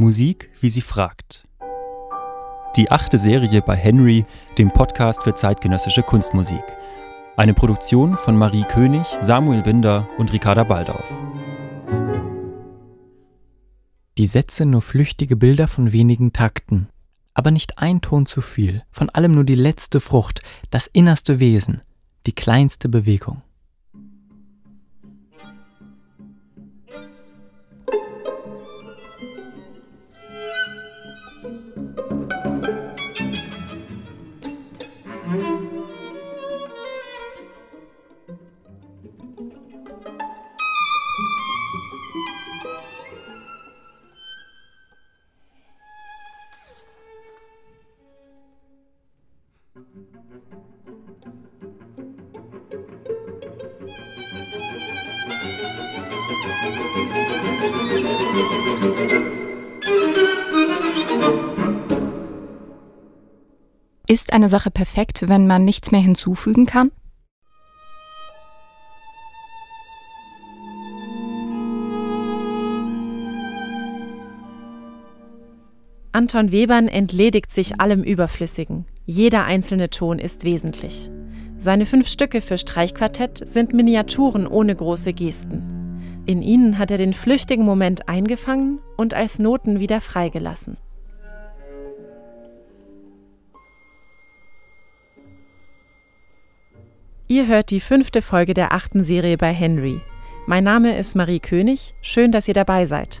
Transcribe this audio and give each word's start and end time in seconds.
Musik, 0.00 0.48
wie 0.60 0.70
sie 0.70 0.80
fragt. 0.80 1.48
Die 2.76 2.88
achte 2.88 3.18
Serie 3.18 3.62
bei 3.62 3.74
Henry, 3.74 4.24
dem 4.56 4.70
Podcast 4.70 5.24
für 5.24 5.34
zeitgenössische 5.34 6.04
Kunstmusik. 6.04 6.62
Eine 7.36 7.52
Produktion 7.52 8.16
von 8.16 8.36
Marie 8.36 8.62
König, 8.62 9.08
Samuel 9.22 9.62
Binder 9.62 10.08
und 10.16 10.32
Ricarda 10.32 10.62
Baldauf. 10.62 11.04
Die 14.18 14.26
Sätze 14.26 14.66
nur 14.66 14.82
flüchtige 14.82 15.34
Bilder 15.34 15.66
von 15.66 15.90
wenigen 15.90 16.32
Takten. 16.32 16.88
Aber 17.34 17.50
nicht 17.50 17.78
ein 17.78 18.00
Ton 18.00 18.24
zu 18.24 18.40
viel, 18.40 18.84
von 18.92 19.10
allem 19.10 19.32
nur 19.32 19.44
die 19.44 19.56
letzte 19.56 19.98
Frucht, 19.98 20.42
das 20.70 20.86
innerste 20.86 21.40
Wesen, 21.40 21.82
die 22.26 22.34
kleinste 22.36 22.88
Bewegung. 22.88 23.42
Ist 64.10 64.32
eine 64.32 64.48
Sache 64.48 64.70
perfekt, 64.70 65.28
wenn 65.28 65.46
man 65.46 65.66
nichts 65.66 65.90
mehr 65.90 66.00
hinzufügen 66.00 66.64
kann? 66.64 66.90
Anton 76.12 76.52
Webern 76.52 76.88
entledigt 76.88 77.50
sich 77.50 77.82
allem 77.82 78.02
Überflüssigen. 78.02 78.86
Jeder 79.04 79.44
einzelne 79.44 79.90
Ton 79.90 80.18
ist 80.18 80.42
wesentlich. 80.44 81.10
Seine 81.58 81.84
fünf 81.84 82.08
Stücke 82.08 82.40
für 82.40 82.56
Streichquartett 82.56 83.46
sind 83.46 83.74
Miniaturen 83.74 84.46
ohne 84.46 84.74
große 84.74 85.12
Gesten. 85.12 86.24
In 86.24 86.40
ihnen 86.40 86.78
hat 86.78 86.90
er 86.90 86.96
den 86.96 87.12
flüchtigen 87.12 87.66
Moment 87.66 88.08
eingefangen 88.08 88.80
und 88.96 89.12
als 89.12 89.38
Noten 89.38 89.80
wieder 89.80 90.00
freigelassen. 90.00 90.78
Ihr 97.30 97.46
hört 97.46 97.68
die 97.68 97.80
fünfte 97.80 98.22
Folge 98.22 98.54
der 98.54 98.72
achten 98.72 99.04
Serie 99.04 99.36
bei 99.36 99.52
Henry. 99.52 100.00
Mein 100.46 100.64
Name 100.64 100.96
ist 100.96 101.14
Marie 101.14 101.40
König, 101.40 101.92
schön, 102.00 102.32
dass 102.32 102.48
ihr 102.48 102.54
dabei 102.54 102.86
seid. 102.86 103.20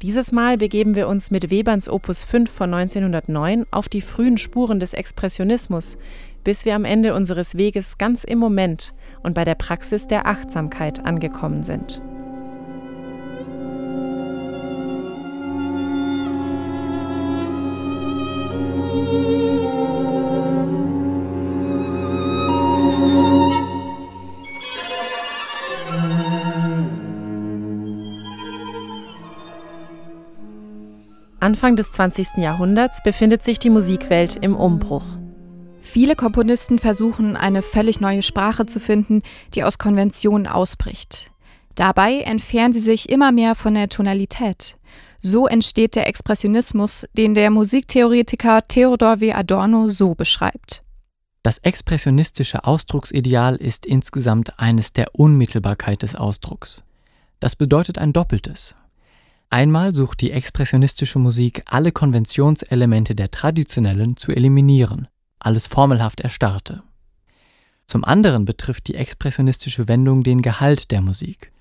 Dieses 0.00 0.32
Mal 0.32 0.56
begeben 0.56 0.94
wir 0.94 1.08
uns 1.08 1.30
mit 1.30 1.50
Weberns 1.50 1.90
Opus 1.90 2.24
5 2.24 2.50
von 2.50 2.72
1909 2.72 3.66
auf 3.70 3.90
die 3.90 4.00
frühen 4.00 4.38
Spuren 4.38 4.80
des 4.80 4.94
Expressionismus, 4.94 5.98
bis 6.42 6.64
wir 6.64 6.74
am 6.74 6.86
Ende 6.86 7.14
unseres 7.14 7.58
Weges 7.58 7.98
ganz 7.98 8.24
im 8.24 8.38
Moment 8.38 8.94
und 9.22 9.34
bei 9.34 9.44
der 9.44 9.56
Praxis 9.56 10.06
der 10.06 10.24
Achtsamkeit 10.24 11.04
angekommen 11.04 11.64
sind. 11.64 12.00
Anfang 31.54 31.76
des 31.76 31.92
20. 31.92 32.38
Jahrhunderts 32.38 33.00
befindet 33.04 33.44
sich 33.44 33.60
die 33.60 33.70
Musikwelt 33.70 34.34
im 34.34 34.56
Umbruch. 34.56 35.04
Viele 35.80 36.16
Komponisten 36.16 36.80
versuchen, 36.80 37.36
eine 37.36 37.62
völlig 37.62 38.00
neue 38.00 38.22
Sprache 38.22 38.66
zu 38.66 38.80
finden, 38.80 39.22
die 39.54 39.62
aus 39.62 39.78
Konventionen 39.78 40.48
ausbricht. 40.48 41.30
Dabei 41.76 42.22
entfernen 42.22 42.72
sie 42.72 42.80
sich 42.80 43.08
immer 43.08 43.30
mehr 43.30 43.54
von 43.54 43.74
der 43.74 43.88
Tonalität. 43.88 44.78
So 45.22 45.46
entsteht 45.46 45.94
der 45.94 46.08
Expressionismus, 46.08 47.06
den 47.16 47.34
der 47.34 47.50
Musiktheoretiker 47.50 48.62
Theodor 48.66 49.20
W. 49.20 49.32
Adorno 49.32 49.88
so 49.88 50.16
beschreibt. 50.16 50.82
Das 51.44 51.58
expressionistische 51.58 52.64
Ausdrucksideal 52.64 53.54
ist 53.54 53.86
insgesamt 53.86 54.58
eines 54.58 54.92
der 54.92 55.14
Unmittelbarkeit 55.14 56.02
des 56.02 56.16
Ausdrucks. 56.16 56.82
Das 57.38 57.54
bedeutet 57.54 57.98
ein 57.98 58.12
Doppeltes. 58.12 58.74
Einmal 59.54 59.94
sucht 59.94 60.20
die 60.20 60.32
expressionistische 60.32 61.20
Musik 61.20 61.62
alle 61.66 61.92
Konventionselemente 61.92 63.14
der 63.14 63.30
traditionellen 63.30 64.16
zu 64.16 64.32
eliminieren, 64.32 65.06
alles 65.38 65.68
formelhaft 65.68 66.18
Erstarrte. 66.18 66.82
Zum 67.86 68.04
anderen 68.04 68.46
betrifft 68.46 68.88
die 68.88 68.96
expressionistische 68.96 69.86
Wendung 69.86 70.24
den 70.24 70.42
Gehalt 70.42 70.90
der 70.90 71.02
Musik. 71.02 71.52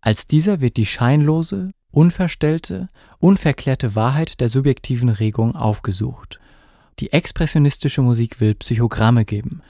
Als 0.00 0.26
dieser 0.26 0.60
wird 0.60 0.76
die 0.78 0.84
scheinlose, 0.84 1.70
unverstellte, 1.92 2.88
unverklärte 3.20 3.94
Wahrheit 3.94 4.40
der 4.40 4.48
subjektiven 4.48 5.08
Regung 5.08 5.54
aufgesucht. 5.54 6.40
Die 6.98 7.12
expressionistische 7.12 8.02
Musik 8.02 8.40
will 8.40 8.56
Psychogramme 8.56 9.24
geben, 9.24 9.62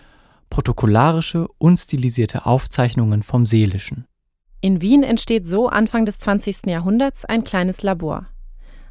protokollarische, 0.49 1.49
unstilisierte 1.59 2.47
Aufzeichnungen 2.47 3.23
vom 3.23 3.45
Seelischen. 3.45 4.07
In 4.61 4.81
Wien 4.81 5.05
entsteht 5.05 5.47
so 5.47 5.69
Anfang 5.69 6.05
des 6.05 6.19
20. 6.19 6.67
Jahrhunderts 6.67 7.25
ein 7.25 7.45
kleines 7.45 7.83
Labor. 7.83 8.27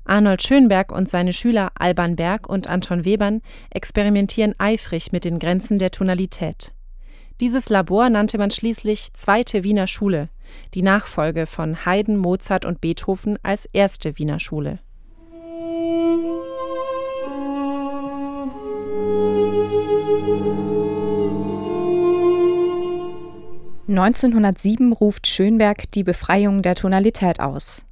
Arnold 0.06 0.42
Schönberg 0.42 0.94
und 0.94 1.10
seine 1.10 1.34
Schüler 1.34 1.72
Alban 1.76 2.16
Berg 2.16 2.48
und 2.48 2.70
Anton 2.70 3.04
Webern 3.04 3.42
experimentieren 3.70 4.56
eifrig 4.58 5.12
mit 5.12 5.26
den 5.26 5.40
Grenzen 5.40 5.78
der 5.78 5.92
Tonalität. 5.92 6.72
Dieses 7.42 7.68
Labor 7.68 8.10
nannte 8.10 8.38
man 8.38 8.50
schließlich 8.50 9.12
Zweite 9.14 9.66
Wiener 9.66 9.88
Schule, 9.88 10.30
die 10.74 10.82
Nachfolge 10.82 11.46
von 11.46 11.86
Haydn, 11.86 12.16
Mozart 12.16 12.64
und 12.64 12.80
Beethoven 12.80 13.38
als 13.44 13.66
Erste 13.66 14.18
Wiener 14.18 14.40
Schule. 14.40 14.80
1907 23.88 24.92
ruft 24.92 25.28
Schönberg 25.28 25.90
die 25.92 26.04
Befreiung 26.04 26.62
der 26.62 26.76
Tonalität 26.76 27.40
aus. 27.40 27.86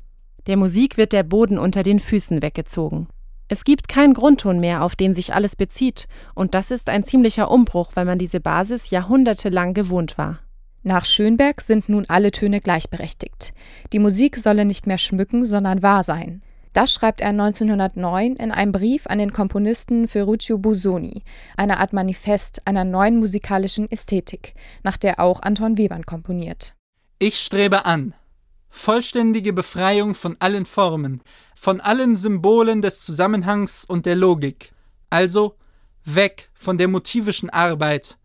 Der 0.45 0.57
Musik 0.57 0.97
wird 0.97 1.13
der 1.13 1.23
Boden 1.23 1.57
unter 1.57 1.83
den 1.83 2.01
Füßen 2.01 2.41
weggezogen. 2.41 3.07
Es 3.47 3.63
gibt 3.63 3.87
keinen 3.87 4.13
Grundton 4.13 4.59
mehr, 4.59 4.83
auf 4.83 4.97
den 4.97 5.13
sich 5.13 5.33
alles 5.33 5.55
bezieht, 5.55 6.07
und 6.33 6.53
das 6.53 6.69
ist 6.69 6.89
ein 6.89 7.05
ziemlicher 7.05 7.49
Umbruch, 7.49 7.91
weil 7.93 8.03
man 8.03 8.19
diese 8.19 8.41
Basis 8.41 8.89
jahrhundertelang 8.89 9.73
gewohnt 9.73 10.17
war. 10.17 10.39
Nach 10.83 11.05
Schönberg 11.05 11.61
sind 11.61 11.87
nun 11.87 12.05
alle 12.09 12.31
Töne 12.31 12.59
gleichberechtigt. 12.59 13.53
Die 13.93 13.99
Musik 13.99 14.35
solle 14.35 14.65
nicht 14.65 14.87
mehr 14.87 14.97
schmücken, 14.97 15.45
sondern 15.45 15.81
wahr 15.81 16.03
sein. 16.03 16.41
Das 16.75 16.93
schreibt 16.93 17.21
er 17.21 17.29
1909 17.29 18.35
in 18.35 18.51
einem 18.51 18.73
Brief 18.73 19.07
an 19.07 19.17
den 19.17 19.31
Komponisten 19.31 20.09
Ferruccio 20.09 20.57
Busoni, 20.57 21.23
eine 21.55 21.79
Art 21.79 21.93
Manifest 21.93 22.67
einer 22.67 22.83
neuen 22.83 23.15
musikalischen 23.15 23.89
Ästhetik, 23.89 24.55
nach 24.83 24.97
der 24.97 25.21
auch 25.21 25.41
Anton 25.41 25.77
Webern 25.77 26.05
komponiert. 26.05 26.75
Ich 27.17 27.39
strebe 27.39 27.85
an. 27.85 28.13
Vollständige 28.67 29.53
Befreiung 29.53 30.15
von 30.15 30.35
allen 30.39 30.65
Formen, 30.65 31.21
von 31.55 31.79
allen 31.79 32.17
Symbolen 32.17 32.81
des 32.81 33.05
Zusammenhangs 33.05 33.85
und 33.85 34.05
der 34.05 34.17
Logik. 34.17 34.73
Also 35.09 35.55
weg 36.03 36.49
von 36.53 36.77
der 36.77 36.89
motivischen 36.89 37.49
Arbeit, 37.49 38.17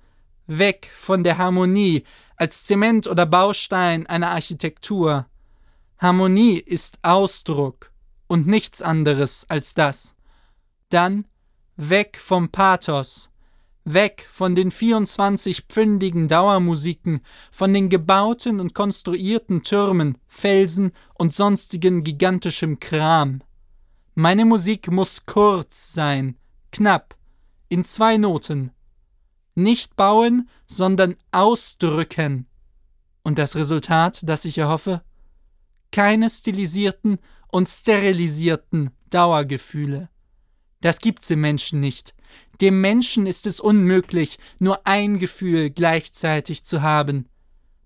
weg 0.49 0.91
von 0.99 1.23
der 1.23 1.39
Harmonie 1.39 2.03
als 2.35 2.65
Zement 2.65 3.07
oder 3.07 3.27
Baustein 3.27 4.09
einer 4.09 4.31
Architektur. 4.31 5.27
Harmonie 5.99 6.59
ist 6.59 6.99
Ausdruck 7.03 7.90
und 8.31 8.47
nichts 8.47 8.81
anderes 8.81 9.45
als 9.49 9.75
das. 9.75 10.15
Dann 10.89 11.27
weg 11.75 12.17
vom 12.17 12.51
Pathos, 12.51 13.29
weg 13.83 14.25
von 14.31 14.55
den 14.55 14.71
24-pfündigen 14.71 16.29
Dauermusiken, 16.29 17.23
von 17.51 17.75
den 17.75 17.89
gebauten 17.89 18.61
und 18.61 18.73
konstruierten 18.73 19.65
Türmen, 19.65 20.17
Felsen 20.29 20.93
und 21.15 21.35
sonstigen 21.35 22.05
gigantischem 22.05 22.79
Kram. 22.79 23.43
Meine 24.15 24.45
Musik 24.45 24.93
muss 24.93 25.27
kurz 25.27 25.93
sein, 25.93 26.37
knapp, 26.71 27.17
in 27.69 27.85
zwei 27.85 28.17
Noten. 28.17 28.71
Nicht 29.57 29.97
bauen, 29.97 30.49
sondern 30.69 31.17
ausdrücken. 31.33 32.47
Und 33.25 33.39
das 33.39 33.57
Resultat, 33.57 34.21
das 34.23 34.45
ich 34.45 34.57
erhoffe? 34.57 35.03
Keine 35.91 36.31
stilisierten 36.31 37.19
und 37.51 37.69
sterilisierten 37.69 38.91
Dauergefühle. 39.11 40.09
Das 40.81 41.01
gibt's 41.01 41.31
im 41.31 41.41
Menschen 41.41 41.81
nicht. 41.81 42.15
Dem 42.61 42.81
Menschen 42.81 43.27
ist 43.27 43.47
es 43.47 43.61
unmöglich, 43.61 44.39
nur 44.59 44.87
ein 44.87 45.19
Gefühl 45.19 45.71
gleichzeitig 45.71 46.65
zu 46.65 46.83
haben. 46.83 47.29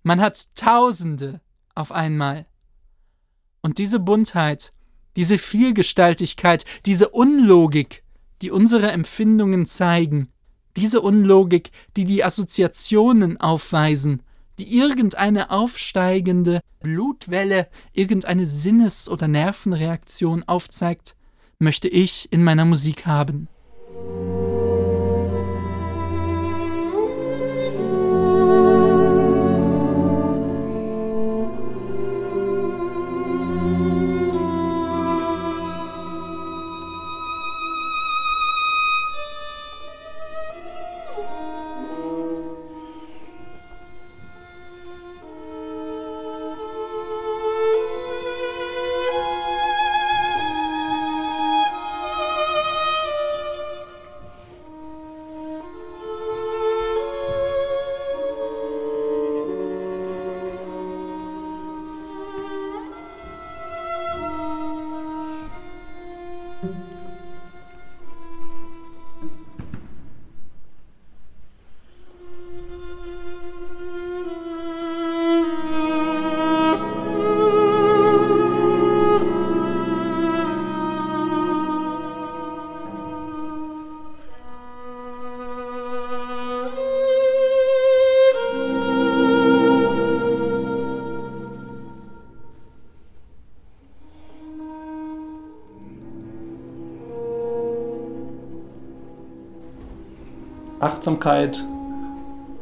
Man 0.03 0.21
hat 0.21 0.55
Tausende 0.55 1.41
auf 1.75 1.93
einmal. 1.93 2.47
Und 3.63 3.79
diese 3.79 3.99
Buntheit, 3.99 4.73
diese 5.17 5.39
Vielgestaltigkeit, 5.39 6.65
diese 6.87 7.09
Unlogik, 7.09 8.03
die 8.43 8.51
unsere 8.51 8.91
Empfindungen 8.91 9.65
zeigen, 9.67 10.29
diese 10.77 11.01
Unlogik, 11.01 11.71
die 11.97 12.05
die 12.05 12.25
Assoziationen 12.25 13.41
aufweisen, 13.41 14.23
die 14.59 14.77
irgendeine 14.77 15.51
aufsteigende 15.51 16.61
Blutwelle, 16.85 17.67
irgendeine 17.95 18.47
Sinnes- 18.47 19.09
oder 19.09 19.27
Nervenreaktion 19.27 20.45
aufzeigt, 20.45 21.17
möchte 21.59 21.89
ich 21.89 22.31
in 22.31 22.45
meiner 22.45 22.65
Musik 22.65 23.07
haben. 23.07 23.49
Achtsamkeit 100.85 101.65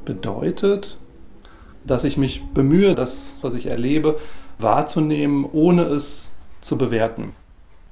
bedeutet, 0.05 0.97
dass 1.85 2.05
ich 2.05 2.17
mich 2.17 2.43
bemühe, 2.55 2.95
das, 2.95 3.33
was 3.43 3.55
ich 3.55 3.67
erlebe, 3.67 4.21
wahrzunehmen, 4.59 5.45
ohne 5.53 5.83
es 5.83 6.31
zu 6.61 6.79
bewerten. 6.79 7.35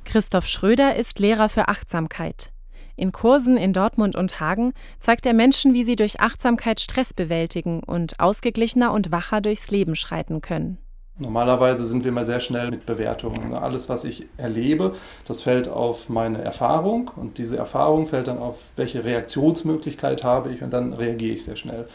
Christoph 0.05 0.47
Schröder 0.47 0.95
ist 0.95 1.19
Lehrer 1.19 1.49
für 1.49 1.69
Achtsamkeit. 1.69 2.53
In 2.95 3.13
Kursen 3.13 3.57
in 3.57 3.73
Dortmund 3.73 4.15
und 4.15 4.41
Hagen 4.41 4.73
zeigt 4.99 5.27
er 5.27 5.35
Menschen, 5.35 5.75
wie 5.75 5.85
sie 5.85 5.97
durch 5.97 6.21
Achtsamkeit 6.21 6.81
Stress 6.81 7.13
bewältigen 7.13 7.83
und 7.83 8.21
ausgeglichener 8.21 8.93
und 8.93 9.11
wacher 9.11 9.41
durchs 9.41 9.71
Leben 9.71 9.97
schreiten 9.97 10.41
können. 10.41 10.79
Normalerweise 11.21 11.85
sind 11.85 12.03
wir 12.03 12.09
immer 12.09 12.25
sehr 12.25 12.41
schnell 12.41 12.71
mit 12.71 12.87
Bewertungen. 12.87 13.53
Alles, 13.53 13.91
was 13.91 14.05
ich 14.05 14.27
erlebe, 14.39 14.95
das 15.27 15.43
fällt 15.43 15.69
auf 15.69 16.09
meine 16.09 16.43
Erfahrung 16.43 17.11
und 17.15 17.37
diese 17.37 17.59
Erfahrung 17.59 18.07
fällt 18.07 18.29
dann 18.29 18.39
auf, 18.39 18.57
welche 18.77 19.05
Reaktionsmöglichkeit 19.05 20.25
habe 20.25 20.51
ich 20.51 20.63
und 20.63 20.71
dann 20.71 20.95
reagiere 20.95 21.35
ich 21.35 21.45
sehr 21.45 21.57
schnell. 21.57 21.87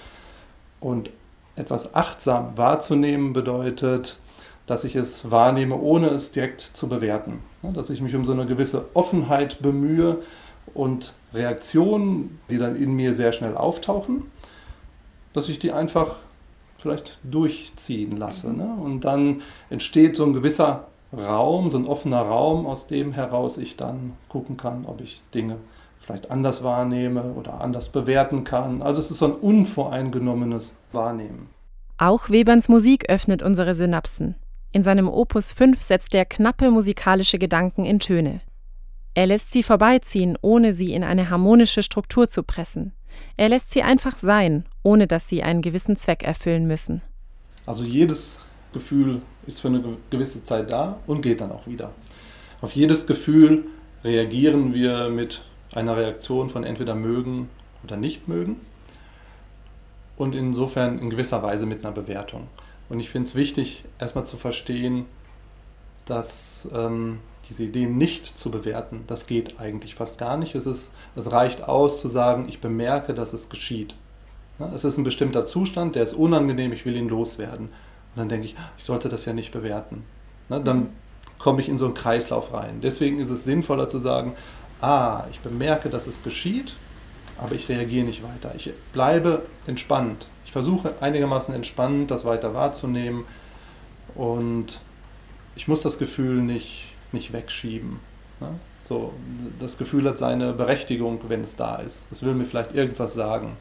Und 0.80 1.10
etwas 1.56 1.96
achtsam 1.96 2.56
wahrzunehmen 2.56 3.34
bedeutet, 3.34 4.20
dass 4.68 4.84
ich 4.84 4.96
es 4.96 5.32
wahrnehme, 5.32 5.76
ohne 5.76 6.10
es 6.10 6.32
direkt 6.32 6.62
zu 6.62 6.88
bewerten. 6.88 7.40
Dass 7.64 7.90
ich 7.90 8.02
mich 8.02 8.16
um 8.16 8.26
so 8.26 8.32
eine 8.32 8.46
gewisse 8.46 8.86
Offenheit 8.94 9.60
bemühe 9.60 10.20
und 10.76 11.14
Reaktionen, 11.34 12.40
die 12.52 12.60
dann 12.60 12.76
in 12.76 12.94
mir 12.94 13.16
sehr 13.16 13.32
schnell 13.32 13.58
auftauchen, 13.58 14.30
dass 15.34 15.50
ich 15.50 15.58
die 15.58 15.72
einfach 15.72 16.18
vielleicht 16.86 17.18
durchziehen 17.24 18.16
lasse. 18.16 18.54
Ne? 18.54 18.78
Und 18.80 19.02
dann 19.02 19.42
entsteht 19.72 20.16
so 20.16 20.24
ein 20.24 20.34
gewisser 20.34 20.86
Raum, 21.12 21.72
so 21.72 21.80
ein 21.80 21.88
offener 21.88 22.22
Raum, 22.22 22.68
aus 22.68 22.86
dem 22.86 23.12
heraus 23.12 23.58
ich 23.58 23.76
dann 23.76 24.14
gucken 24.30 24.56
kann, 24.56 24.86
ob 24.86 25.02
ich 25.02 25.24
Dinge 25.34 25.58
vielleicht 26.00 26.30
anders 26.30 26.64
wahrnehme 26.64 27.34
oder 27.34 27.60
anders 27.62 27.90
bewerten 27.90 28.44
kann. 28.44 28.84
Also 28.84 29.02
es 29.02 29.10
ist 29.10 29.18
so 29.18 29.26
ein 29.26 29.34
unvoreingenommenes 29.34 30.76
Wahrnehmen. 30.92 31.50
Auch 31.98 32.30
Weberns 32.30 32.70
Musik 32.70 33.10
öffnet 33.10 33.42
unsere 33.42 33.74
Synapsen. 33.74 34.36
In 34.72 34.84
seinem 34.84 35.10
Opus 35.10 35.54
5 35.54 35.82
setzt 35.82 36.14
er 36.14 36.26
knappe 36.26 36.70
musikalische 36.70 37.40
Gedanken 37.40 37.86
in 37.86 38.00
Töne. 38.00 38.42
Er 39.16 39.26
lässt 39.26 39.54
sie 39.54 39.64
vorbeiziehen, 39.64 40.38
ohne 40.42 40.74
sie 40.74 40.94
in 40.94 41.04
eine 41.04 41.32
harmonische 41.32 41.82
Struktur 41.82 42.28
zu 42.28 42.44
pressen. 42.44 42.92
Er 43.38 43.50
lässt 43.50 43.72
sie 43.72 43.84
einfach 43.84 44.18
sein, 44.18 44.66
ohne 44.84 45.08
dass 45.08 45.28
sie 45.28 45.44
einen 45.44 45.62
gewissen 45.62 45.98
Zweck 45.98 46.24
erfüllen 46.24 46.68
müssen. 46.68 47.02
Also 47.66 47.84
jedes 47.84 48.38
Gefühl 48.74 49.22
ist 49.48 49.62
für 49.62 49.70
eine 49.70 49.84
gewisse 50.10 50.44
Zeit 50.44 50.72
da 50.72 51.00
und 51.08 51.22
geht 51.22 51.42
dann 51.42 51.52
auch 51.52 51.68
wieder. 51.68 51.92
Auf 52.62 52.76
jedes 52.76 53.08
Gefühl 53.08 53.66
reagieren 54.04 54.74
wir 54.74 55.10
mit 55.10 55.42
einer 55.74 55.98
Reaktion 55.98 56.50
von 56.50 56.64
entweder 56.64 56.96
mögen 56.96 57.50
oder 57.84 57.98
nicht 57.98 58.28
mögen 58.28 58.58
und 60.18 60.36
insofern 60.36 61.00
in 61.00 61.10
gewisser 61.10 61.44
Weise 61.44 61.66
mit 61.66 61.86
einer 61.86 61.94
Bewertung. 61.94 62.48
Und 62.90 63.00
ich 63.00 63.10
finde 63.10 63.28
es 63.28 63.36
wichtig, 63.36 63.84
erstmal 64.00 64.26
zu 64.26 64.38
verstehen, 64.38 65.06
dass 66.06 66.68
ähm, 66.74 67.20
diese 67.50 67.64
Ideen 67.64 67.98
nicht 67.98 68.26
zu 68.26 68.52
bewerten, 68.52 69.04
das 69.08 69.28
geht 69.28 69.60
eigentlich 69.60 69.96
fast 69.96 70.18
gar 70.18 70.38
nicht. 70.38 70.56
Es, 70.56 70.66
ist, 70.66 70.94
es 71.16 71.32
reicht 71.32 71.64
aus 71.64 72.02
zu 72.02 72.08
sagen, 72.08 72.46
ich 72.48 72.62
bemerke, 72.62 73.14
dass 73.14 73.34
es 73.34 73.50
geschieht. 73.50 73.96
Es 74.74 74.84
ist 74.84 74.98
ein 74.98 75.04
bestimmter 75.04 75.46
Zustand, 75.46 75.96
der 75.96 76.04
ist 76.04 76.14
unangenehm, 76.14 76.72
ich 76.72 76.86
will 76.86 76.96
ihn 76.96 77.10
loswerden. 77.10 77.66
Und 77.68 78.20
dann 78.20 78.30
denke 78.30 78.48
ich, 78.48 78.56
ich 78.78 78.84
sollte 78.84 79.10
das 79.10 79.26
ja 79.26 79.34
nicht 79.34 79.52
bewerten. 79.52 80.04
Dann 80.48 80.90
komme 81.38 81.62
ich 81.62 81.70
in 81.70 81.78
so 81.78 81.86
einen 81.86 81.94
Kreislauf 81.94 82.54
rein. 82.54 82.80
Deswegen 82.82 83.20
ist 83.20 83.30
es 83.30 83.44
sinnvoller 83.44 83.88
zu 83.88 84.00
sagen, 84.00 84.34
ah, 84.82 85.26
ich 85.32 85.42
bemerke, 85.42 85.90
dass 85.90 86.08
es 86.08 86.24
geschieht, 86.24 86.76
aber 87.38 87.56
ich 87.56 87.68
reagiere 87.68 88.06
nicht 88.06 88.24
weiter. 88.24 88.54
Ich 88.56 88.72
bleibe 88.94 89.44
entspannt. 89.68 90.28
Ich 90.46 90.52
versuche 90.52 90.94
einigermaßen 91.02 91.54
entspannt 91.54 92.10
das 92.12 92.24
weiter 92.24 92.54
wahrzunehmen 92.54 93.26
und 94.16 94.80
ich 95.58 95.68
muss 95.68 95.82
das 95.82 95.98
Gefühl 95.98 96.42
nicht 96.42 96.95
nicht 97.16 97.34
wegschieben. 97.34 98.00
Ne? 98.40 98.60
So, 98.88 99.14
das 99.60 99.80
Gefühl 99.80 100.08
hat 100.08 100.20
seine 100.20 100.54
Berechtigung, 100.54 101.20
wenn 101.28 101.44
es 101.44 101.56
da 101.56 101.78
ist. 101.78 102.06
Es 102.12 102.22
will 102.22 102.36
mir 102.36 102.46
vielleicht 102.46 102.76
irgendwas 102.76 103.16
sagen. 103.16 103.58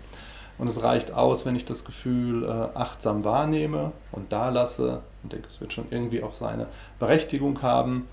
Und 0.59 0.69
es 0.69 0.83
reicht 0.83 1.13
aus, 1.13 1.47
wenn 1.47 1.57
ich 1.57 1.65
das 1.65 1.85
Gefühl 1.85 2.45
äh, 2.45 2.79
achtsam 2.79 3.25
wahrnehme 3.25 3.93
und 4.13 4.33
da 4.33 4.51
lasse 4.51 5.01
und 5.23 5.33
denke, 5.33 5.49
es 5.49 5.61
wird 5.61 5.73
schon 5.73 5.87
irgendwie 5.91 6.23
auch 6.23 6.35
seine 6.35 6.69
Berechtigung 6.99 7.63
haben, 7.63 8.07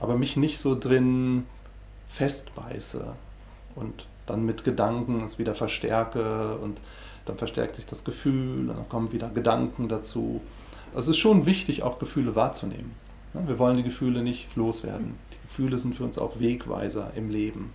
aber 0.00 0.16
mich 0.16 0.36
nicht 0.36 0.58
so 0.58 0.78
drin 0.78 1.46
festbeiße 2.10 3.04
und 3.74 4.06
dann 4.26 4.44
mit 4.44 4.64
Gedanken 4.64 5.24
es 5.24 5.38
wieder 5.38 5.54
verstärke 5.54 6.56
und 6.56 6.78
dann 7.24 7.38
verstärkt 7.38 7.76
sich 7.76 7.86
das 7.86 8.04
Gefühl 8.04 8.68
und 8.68 8.76
dann 8.76 8.88
kommen 8.88 9.12
wieder 9.12 9.28
Gedanken 9.28 9.88
dazu. 9.88 10.42
Also 10.94 11.10
es 11.10 11.16
ist 11.16 11.18
schon 11.18 11.46
wichtig, 11.46 11.82
auch 11.82 11.98
Gefühle 11.98 12.34
wahrzunehmen. 12.34 12.94
Wir 13.46 13.58
wollen 13.58 13.76
die 13.76 13.82
Gefühle 13.82 14.22
nicht 14.22 14.54
loswerden. 14.56 15.14
Die 15.32 15.42
Gefühle 15.42 15.78
sind 15.78 15.94
für 15.94 16.04
uns 16.04 16.18
auch 16.18 16.40
Wegweiser 16.40 17.12
im 17.16 17.30
Leben. 17.30 17.72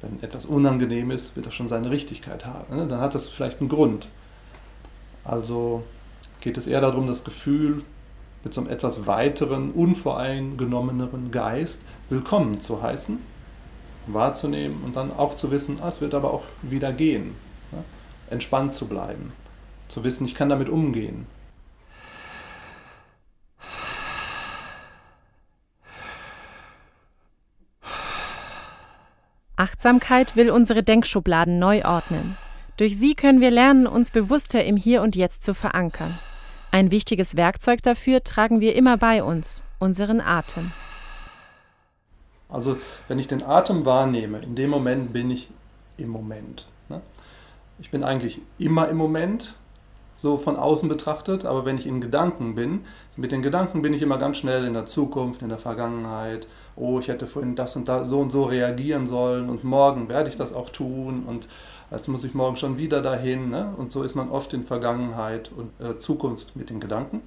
Wenn 0.00 0.22
etwas 0.22 0.44
unangenehm 0.44 1.10
ist, 1.10 1.34
wird 1.34 1.46
das 1.46 1.54
schon 1.54 1.68
seine 1.68 1.90
Richtigkeit 1.90 2.44
haben. 2.44 2.88
Dann 2.88 3.00
hat 3.00 3.14
das 3.14 3.28
vielleicht 3.28 3.60
einen 3.60 3.70
Grund. 3.70 4.08
Also 5.24 5.82
geht 6.40 6.58
es 6.58 6.66
eher 6.66 6.82
darum, 6.82 7.06
das 7.06 7.24
Gefühl 7.24 7.82
mit 8.44 8.52
so 8.52 8.60
einem 8.60 8.68
etwas 8.68 9.06
weiteren, 9.06 9.70
unvoreingenommeneren 9.70 11.30
Geist 11.30 11.80
willkommen 12.10 12.60
zu 12.60 12.82
heißen, 12.82 13.18
wahrzunehmen 14.06 14.82
und 14.84 14.96
dann 14.96 15.10
auch 15.10 15.36
zu 15.36 15.50
wissen, 15.50 15.78
ah, 15.80 15.88
es 15.88 16.02
wird 16.02 16.12
aber 16.12 16.34
auch 16.34 16.42
wieder 16.60 16.92
gehen. 16.92 17.34
Entspannt 18.28 18.74
zu 18.74 18.86
bleiben, 18.86 19.32
zu 19.88 20.04
wissen, 20.04 20.26
ich 20.26 20.34
kann 20.34 20.50
damit 20.50 20.68
umgehen. 20.68 21.26
Achtsamkeit 29.64 30.36
will 30.36 30.50
unsere 30.50 30.82
Denkschubladen 30.82 31.58
neu 31.58 31.86
ordnen. 31.86 32.36
Durch 32.76 32.98
sie 32.98 33.14
können 33.14 33.40
wir 33.40 33.50
lernen, 33.50 33.86
uns 33.86 34.10
bewusster 34.10 34.62
im 34.62 34.76
Hier 34.76 35.00
und 35.00 35.16
Jetzt 35.16 35.42
zu 35.42 35.54
verankern. 35.54 36.18
Ein 36.70 36.90
wichtiges 36.90 37.34
Werkzeug 37.34 37.82
dafür 37.82 38.22
tragen 38.22 38.60
wir 38.60 38.76
immer 38.76 38.98
bei 38.98 39.24
uns, 39.24 39.64
unseren 39.78 40.20
Atem. 40.20 40.70
Also 42.50 42.76
wenn 43.08 43.18
ich 43.18 43.26
den 43.26 43.42
Atem 43.42 43.86
wahrnehme, 43.86 44.40
in 44.40 44.54
dem 44.54 44.68
Moment 44.68 45.14
bin 45.14 45.30
ich 45.30 45.48
im 45.96 46.10
Moment. 46.10 46.66
Ne? 46.90 47.00
Ich 47.78 47.90
bin 47.90 48.04
eigentlich 48.04 48.42
immer 48.58 48.90
im 48.90 48.98
Moment, 48.98 49.54
so 50.14 50.36
von 50.36 50.56
außen 50.56 50.90
betrachtet, 50.90 51.46
aber 51.46 51.64
wenn 51.64 51.78
ich 51.78 51.86
in 51.86 52.02
Gedanken 52.02 52.54
bin, 52.54 52.84
mit 53.16 53.32
den 53.32 53.40
Gedanken 53.40 53.80
bin 53.80 53.94
ich 53.94 54.02
immer 54.02 54.18
ganz 54.18 54.36
schnell 54.36 54.66
in 54.66 54.74
der 54.74 54.84
Zukunft, 54.84 55.40
in 55.40 55.48
der 55.48 55.58
Vergangenheit. 55.58 56.46
Oh, 56.76 56.98
ich 56.98 57.08
hätte 57.08 57.26
vorhin 57.26 57.54
das 57.54 57.76
und 57.76 57.88
das 57.88 58.08
so 58.08 58.20
und 58.20 58.30
so 58.30 58.44
reagieren 58.44 59.06
sollen 59.06 59.48
und 59.48 59.64
morgen 59.64 60.08
werde 60.08 60.28
ich 60.28 60.36
das 60.36 60.52
auch 60.52 60.70
tun 60.70 61.24
und 61.26 61.48
jetzt 61.90 62.08
muss 62.08 62.24
ich 62.24 62.34
morgen 62.34 62.56
schon 62.56 62.78
wieder 62.78 63.02
dahin. 63.02 63.50
Ne? 63.50 63.72
Und 63.76 63.92
so 63.92 64.02
ist 64.02 64.14
man 64.14 64.30
oft 64.30 64.52
in 64.52 64.64
Vergangenheit 64.64 65.50
und 65.56 65.70
äh, 65.84 65.98
Zukunft 65.98 66.56
mit 66.56 66.70
den 66.70 66.80
Gedanken. 66.80 67.22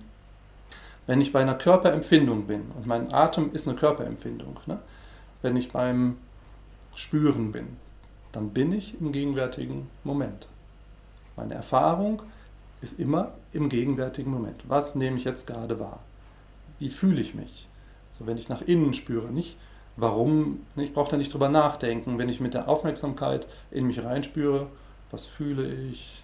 Wenn 1.06 1.22
ich 1.22 1.32
bei 1.32 1.42
einer 1.42 1.56
Körperempfindung 1.56 2.48
bin, 2.48 2.64
und 2.76 2.86
mein 2.86 3.14
Atem 3.14 3.52
ist 3.54 3.68
eine 3.68 3.78
Körperempfindung, 3.78 4.60
ne? 4.66 4.80
wenn 5.42 5.56
ich 5.56 5.72
beim 5.72 6.18
Spüren 6.96 7.52
bin, 7.52 7.78
dann 8.34 8.50
bin 8.50 8.74
ich 8.74 9.00
im 9.00 9.12
gegenwärtigen 9.12 9.88
Moment. 10.04 10.48
Meine 11.38 11.54
Erfahrung 11.54 12.22
ist 12.82 13.00
immer 13.00 13.32
im 13.54 13.70
gegenwärtigen 13.70 14.32
Moment. 14.32 14.64
Was 14.68 14.96
nehme 14.96 15.18
ich 15.18 15.24
jetzt 15.24 15.48
gerade 15.48 15.80
wahr? 15.80 16.00
Wie 16.80 16.90
fühle 16.90 17.22
ich 17.22 17.34
mich? 17.34 17.68
So, 18.18 18.26
wenn 18.26 18.38
ich 18.38 18.50
nach 18.50 18.62
innen 18.62 18.94
spüre, 18.94 19.28
nicht 19.28 19.58
warum, 19.98 20.62
ich 20.76 20.94
brauche 20.94 21.12
da 21.12 21.18
nicht 21.18 21.34
drüber 21.34 21.50
nachdenken. 21.50 22.18
Wenn 22.18 22.30
ich 22.30 22.40
mit 22.40 22.54
der 22.54 22.70
Aufmerksamkeit 22.70 23.48
in 23.72 23.88
mich 23.88 24.04
reinspüre, 24.04 24.68
was 25.12 25.28
fühle 25.28 25.68
ich, 25.68 26.24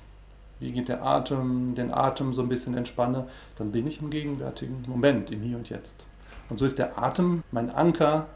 wie 0.59 0.71
geht 0.71 0.87
der 0.87 1.03
Atem, 1.03 1.75
den 1.75 1.91
Atem 1.91 2.33
so 2.33 2.41
ein 2.41 2.49
bisschen 2.49 2.77
entspanne, 2.77 3.27
dann 3.57 3.71
bin 3.71 3.87
ich 3.87 4.01
im 4.01 4.09
gegenwärtigen 4.09 4.85
Moment, 4.87 5.31
im 5.31 5.41
Hier 5.41 5.57
und 5.57 5.69
Jetzt. 5.69 5.97
Und 6.49 6.59
so 6.59 6.65
ist 6.65 6.79
der 6.79 6.97
Atem 7.01 7.43
mein 7.51 7.69
Anker 7.69 8.27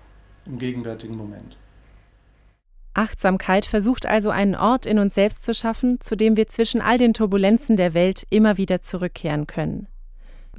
im 0.45 0.57
gegenwärtigen 0.57 1.15
Moment. 1.15 1.57
Achtsamkeit 2.93 3.67
versucht 3.67 4.07
also 4.07 4.31
einen 4.31 4.55
Ort 4.55 4.87
in 4.87 4.97
uns 4.97 5.13
selbst 5.13 5.43
zu 5.43 5.53
schaffen, 5.53 6.01
zu 6.01 6.17
dem 6.17 6.35
wir 6.35 6.47
zwischen 6.47 6.81
all 6.81 6.97
den 6.97 7.13
Turbulenzen 7.13 7.75
der 7.75 7.93
Welt 7.93 8.25
immer 8.31 8.57
wieder 8.57 8.81
zurückkehren 8.81 9.45
können. 9.45 9.87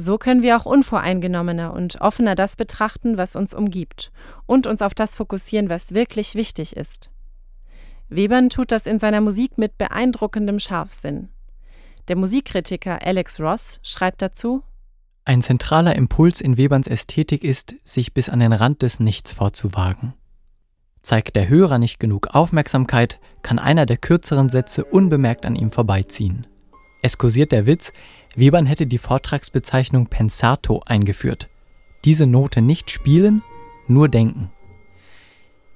So 0.01 0.17
können 0.17 0.43
wir 0.43 0.57
auch 0.57 0.65
unvoreingenommener 0.65 1.73
und 1.73 2.01
offener 2.01 2.37
das 2.37 2.55
betrachten, 2.55 3.19
was 3.19 3.35
uns 3.35 3.53
umgibt, 3.53 4.13
und 4.47 4.69
uns 4.69 4.81
auf 4.81 4.95
das 4.95 5.17
fokussieren, 5.17 5.69
was 5.69 5.93
wirklich 5.93 6.37
wichtig 6.37 6.77
ist. 6.77 7.11
Webern 8.09 8.49
tut 8.49 8.71
das 8.71 8.87
in 8.87 9.01
seiner 9.01 9.21
Musik 9.21 9.59
mit 9.59 9.77
beeindruckendem 9.77 10.61
Scharfsinn. 10.61 11.31
Der 12.07 12.15
Musikkritiker 12.15 13.05
Alex 13.05 13.41
Ross 13.41 13.81
schreibt 13.83 14.23
dazu 14.23 14.63
Ein 15.25 15.43
zentraler 15.43 15.97
Impuls 15.97 16.41
in 16.41 16.57
Weberns 16.57 16.87
Ästhetik 16.87 17.43
ist, 17.43 17.75
sich 17.83 18.15
bis 18.15 18.29
an 18.29 18.39
den 18.39 18.53
Rand 18.53 18.83
des 18.83 19.01
Nichts 19.01 19.33
vorzuwagen. 19.33 20.15
Zeigt 21.03 21.35
der 21.35 21.49
Hörer 21.49 21.79
nicht 21.79 21.99
genug 21.99 22.29
Aufmerksamkeit, 22.29 23.19
kann 23.43 23.59
einer 23.59 23.85
der 23.85 23.97
kürzeren 23.97 24.49
Sätze 24.49 24.85
unbemerkt 24.85 25.45
an 25.45 25.57
ihm 25.57 25.73
vorbeiziehen. 25.73 26.47
Es 27.03 27.19
kursiert 27.19 27.53
der 27.53 27.67
Witz, 27.67 27.93
Webern 28.35 28.67
hätte 28.67 28.87
die 28.87 28.99
Vortragsbezeichnung 28.99 30.07
Pensato 30.07 30.83
eingeführt. 30.87 31.49
Diese 32.05 32.27
Note 32.27 32.63
nicht 32.63 32.91
spielen, 32.91 33.43
nur 33.87 34.09
denken. 34.09 34.51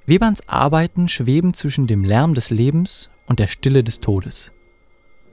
Weberns 0.07 0.49
Arbeiten 0.49 1.09
schweben 1.09 1.55
zwischen 1.55 1.87
dem 1.87 2.05
Lärm 2.05 2.35
des 2.35 2.51
Lebens 2.51 3.09
und 3.27 3.39
der 3.39 3.47
Stille 3.47 3.85
des 3.85 4.01
Todes. 4.01 4.51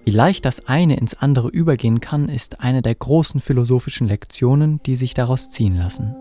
Wie 0.05 0.11
leicht 0.11 0.45
das 0.45 0.67
eine 0.67 0.97
ins 0.97 1.15
andere 1.15 1.49
übergehen 1.49 1.99
kann, 1.99 2.29
ist 2.29 2.61
eine 2.61 2.81
der 2.81 2.95
großen 2.95 3.41
philosophischen 3.41 4.07
Lektionen, 4.07 4.81
die 4.83 4.95
sich 4.95 5.13
daraus 5.13 5.49
ziehen 5.49 5.75
lassen. 5.75 6.15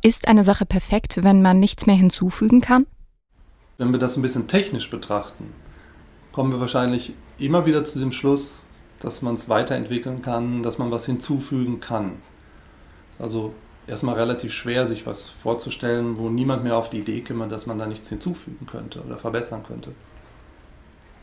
Ist 0.00 0.28
eine 0.28 0.44
Sache 0.44 0.64
perfekt, 0.64 1.24
wenn 1.24 1.42
man 1.42 1.58
nichts 1.58 1.86
mehr 1.86 1.96
hinzufügen 1.96 2.60
kann? 2.60 2.86
Wenn 3.78 3.90
wir 3.90 3.98
das 3.98 4.16
ein 4.16 4.22
bisschen 4.22 4.46
technisch 4.46 4.90
betrachten, 4.90 5.52
kommen 6.30 6.52
wir 6.52 6.60
wahrscheinlich 6.60 7.14
immer 7.38 7.66
wieder 7.66 7.84
zu 7.84 7.98
dem 7.98 8.12
Schluss, 8.12 8.62
dass 9.00 9.22
man 9.22 9.34
es 9.34 9.48
weiterentwickeln 9.48 10.22
kann, 10.22 10.62
dass 10.62 10.78
man 10.78 10.92
was 10.92 11.06
hinzufügen 11.06 11.80
kann. 11.80 12.12
Also 13.18 13.54
erstmal 13.88 14.14
relativ 14.14 14.52
schwer, 14.52 14.86
sich 14.86 15.04
was 15.04 15.28
vorzustellen, 15.28 16.16
wo 16.16 16.28
niemand 16.28 16.62
mehr 16.62 16.76
auf 16.76 16.90
die 16.90 17.00
Idee 17.00 17.22
käme, 17.22 17.48
dass 17.48 17.66
man 17.66 17.78
da 17.78 17.86
nichts 17.86 18.08
hinzufügen 18.08 18.66
könnte 18.66 19.02
oder 19.02 19.16
verbessern 19.16 19.64
könnte. 19.66 19.90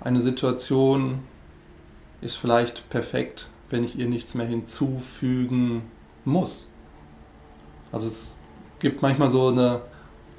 Eine 0.01 0.21
Situation 0.21 1.19
ist 2.19 2.35
vielleicht 2.35 2.89
perfekt, 2.89 3.49
wenn 3.69 3.85
ich 3.85 3.97
ihr 3.97 4.07
nichts 4.07 4.33
mehr 4.33 4.47
hinzufügen 4.47 5.83
muss. 6.25 6.69
Also 7.93 8.07
es 8.07 8.35
gibt 8.85 9.01
manchmal 9.01 9.31
so 9.31 9.47
eine, 9.47 9.81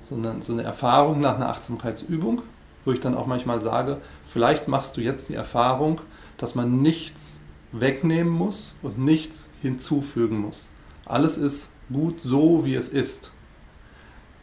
so 0.08 0.14
eine, 0.14 0.40
so 0.40 0.52
eine 0.52 0.62
Erfahrung 0.62 1.20
nach 1.20 1.34
einer 1.34 1.48
Achtsamkeitsübung, 1.48 2.42
wo 2.84 2.92
ich 2.92 3.00
dann 3.00 3.16
auch 3.16 3.26
manchmal 3.26 3.60
sage, 3.60 4.00
vielleicht 4.28 4.68
machst 4.68 4.96
du 4.96 5.00
jetzt 5.00 5.28
die 5.28 5.34
Erfahrung, 5.34 6.00
dass 6.38 6.54
man 6.54 6.80
nichts 6.80 7.40
wegnehmen 7.72 8.32
muss 8.32 8.76
und 8.82 9.00
nichts 9.00 9.48
hinzufügen 9.62 10.38
muss. 10.38 10.70
Alles 11.06 11.36
ist 11.36 11.70
gut 11.92 12.20
so, 12.20 12.64
wie 12.64 12.76
es 12.76 12.88
ist. 12.88 13.32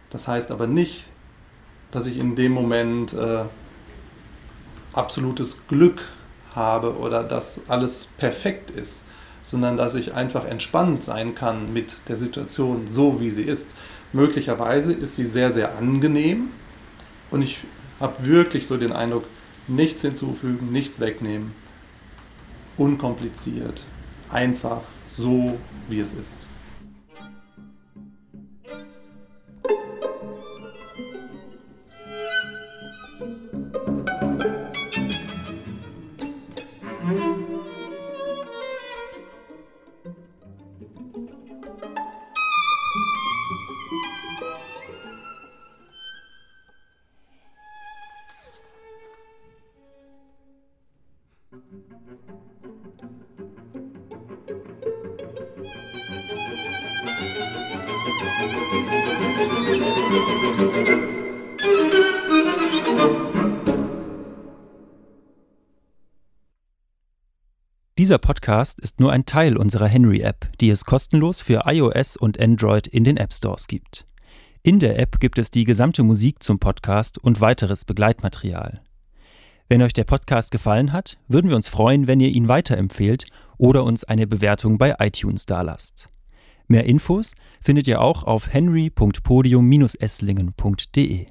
Das 0.10 0.27
heißt 0.27 0.51
aber 0.51 0.67
nicht, 0.67 1.05
dass 1.91 2.05
ich 2.05 2.17
in 2.17 2.36
dem 2.36 2.51
Moment 2.51 3.13
äh, 3.13 3.45
absolutes 4.91 5.65
Glück 5.69 6.01
habe 6.53 6.98
oder 6.98 7.24
dass 7.24 7.62
alles 7.69 8.10
perfekt 8.17 8.69
ist, 8.69 9.05
sondern 9.43 9.77
dass 9.77 9.93
ich 9.93 10.15
einfach 10.15 10.45
entspannt 10.45 11.03
sein 11.03 11.35
kann 11.35 11.71
mit 11.71 11.93
der 12.07 12.17
Situation 12.17 12.88
so, 12.89 13.19
wie 13.21 13.29
sie 13.29 13.43
ist. 13.43 13.75
Möglicherweise 14.13 14.91
ist 14.93 15.15
sie 15.15 15.25
sehr, 15.25 15.51
sehr 15.51 15.77
angenehm 15.77 16.50
und 17.29 17.43
ich 17.43 17.59
habe 18.00 18.25
wirklich 18.25 18.65
so 18.65 18.77
den 18.77 18.91
Eindruck, 18.91 19.25
nichts 19.67 20.01
hinzufügen, 20.01 20.71
nichts 20.71 21.00
wegnehmen, 21.00 21.53
unkompliziert, 22.77 23.83
einfach 24.29 24.81
so, 25.15 25.57
wie 25.88 26.00
es 26.00 26.13
ist. 26.13 26.47
Dieser 68.00 68.17
Podcast 68.17 68.79
ist 68.79 69.00
nur 69.00 69.12
ein 69.12 69.27
Teil 69.27 69.55
unserer 69.55 69.88
Henry-App, 69.88 70.50
die 70.59 70.71
es 70.71 70.83
kostenlos 70.83 71.41
für 71.41 71.65
iOS 71.67 72.17
und 72.17 72.39
Android 72.39 72.88
in 72.88 73.03
den 73.03 73.17
App 73.17 73.31
Stores 73.31 73.67
gibt. 73.67 74.03
In 74.63 74.79
der 74.79 74.97
App 74.97 75.19
gibt 75.19 75.38
es 75.38 75.51
die 75.51 75.63
gesamte 75.63 76.01
Musik 76.01 76.41
zum 76.41 76.57
Podcast 76.57 77.19
und 77.19 77.39
weiteres 77.39 77.85
Begleitmaterial. 77.85 78.81
Wenn 79.69 79.83
euch 79.83 79.93
der 79.93 80.05
Podcast 80.05 80.50
gefallen 80.50 80.91
hat, 80.91 81.19
würden 81.27 81.51
wir 81.51 81.55
uns 81.55 81.67
freuen, 81.67 82.07
wenn 82.07 82.19
ihr 82.19 82.29
ihn 82.29 82.47
weiterempfehlt 82.47 83.27
oder 83.59 83.83
uns 83.83 84.03
eine 84.03 84.25
Bewertung 84.25 84.79
bei 84.79 84.95
iTunes 84.97 85.45
dalasst. 85.45 86.09
Mehr 86.67 86.85
Infos 86.85 87.35
findet 87.62 87.88
ihr 87.88 88.01
auch 88.01 88.23
auf 88.23 88.51
henry.podium-esslingen.de. 88.51 91.27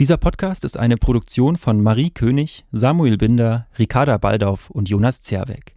Dieser 0.00 0.16
Podcast 0.16 0.64
ist 0.64 0.78
eine 0.78 0.96
Produktion 0.96 1.56
von 1.56 1.82
Marie 1.82 2.10
König, 2.10 2.64
Samuel 2.72 3.18
Binder, 3.18 3.66
Ricarda 3.78 4.16
Baldauf 4.16 4.70
und 4.70 4.88
Jonas 4.88 5.20
Zerweck. 5.20 5.74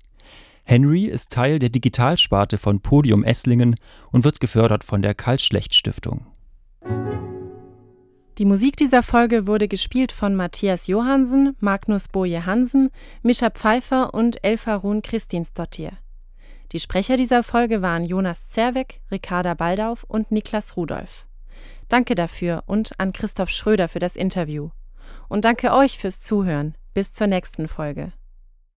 Henry 0.64 1.06
ist 1.06 1.32
Teil 1.32 1.60
der 1.60 1.70
Digitalsparte 1.70 2.58
von 2.58 2.80
Podium 2.80 3.24
Esslingen 3.24 3.76
und 4.12 4.24
wird 4.24 4.40
gefördert 4.40 4.84
von 4.84 5.02
der 5.02 5.14
Karl-Schlecht-Stiftung. 5.14 6.26
Die 8.38 8.46
Musik 8.46 8.78
dieser 8.78 9.04
Folge 9.04 9.48
wurde 9.48 9.68
gespielt 9.68 10.12
von 10.12 10.34
Matthias 10.36 10.88
Johansen, 10.88 11.56
Magnus 11.60 12.08
Boje 12.08 12.46
Hansen, 12.46 12.90
Mischa 13.22 13.50
Pfeiffer 13.50 14.14
und 14.14 14.44
Elfa 14.44 14.76
Ruhn 14.76 15.02
Christinsdottir. 15.02 15.92
Die 16.72 16.80
Sprecher 16.80 17.16
dieser 17.16 17.44
Folge 17.44 17.82
waren 17.82 18.06
Jonas 18.06 18.48
Zerweck, 18.48 19.02
Ricarda 19.12 19.54
Baldauf 19.54 20.04
und 20.04 20.32
Niklas 20.32 20.76
Rudolph. 20.76 21.25
Danke 21.90 22.16
dafür 22.16 22.64
und 22.66 23.00
an 23.00 23.14
Christoph 23.14 23.50
Schröder 23.50 23.88
für 23.88 24.00
das 24.00 24.16
Interview. 24.16 24.70
Und 25.28 25.46
danke 25.46 25.74
euch 25.74 25.98
fürs 25.98 26.20
Zuhören. 26.20 26.76
Bis 26.94 27.12
zur 27.12 27.28
nächsten 27.28 27.68
Folge. 27.68 28.14